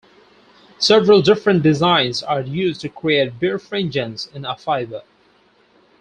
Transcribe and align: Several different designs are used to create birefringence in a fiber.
Several 0.79 1.21
different 1.21 1.61
designs 1.61 2.23
are 2.23 2.41
used 2.41 2.81
to 2.81 2.89
create 2.89 3.39
birefringence 3.39 4.33
in 4.33 4.45
a 4.45 4.55
fiber. 4.57 5.03